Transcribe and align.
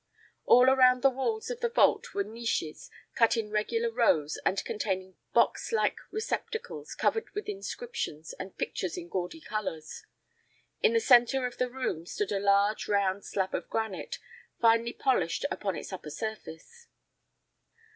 All 0.45 0.67
around 0.67 1.03
the 1.03 1.11
walls 1.11 1.51
of 1.51 1.59
the 1.59 1.69
vault 1.69 2.15
were 2.15 2.23
niches, 2.23 2.89
cut 3.13 3.37
in 3.37 3.51
regular 3.51 3.91
rows 3.91 4.39
and 4.43 4.65
containing 4.65 5.15
box 5.31 5.71
like 5.71 5.97
receptacles 6.09 6.95
covered 6.95 7.29
with 7.35 7.47
inscriptions 7.47 8.33
and 8.39 8.57
pictures 8.57 8.97
in 8.97 9.09
gaudy 9.09 9.41
colors. 9.41 10.03
In 10.81 10.93
the 10.93 10.99
center 10.99 11.45
of 11.45 11.59
the 11.59 11.69
room 11.69 12.07
stood 12.07 12.31
a 12.31 12.39
large 12.39 12.87
round 12.87 13.23
slab 13.25 13.53
of 13.53 13.69
granite, 13.69 14.17
finely 14.59 14.91
polished 14.93 15.45
upon 15.51 15.75
its 15.75 15.93
upper 15.93 16.09
surface. 16.09 16.87